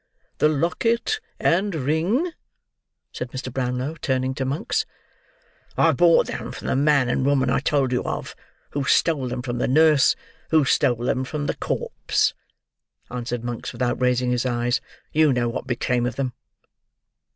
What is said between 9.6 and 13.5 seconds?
nurse, who stole them from the corpse," answered